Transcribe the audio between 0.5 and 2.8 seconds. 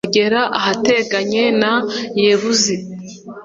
ahateganye na yebuzi